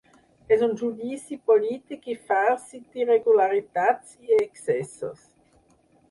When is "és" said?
0.55-0.61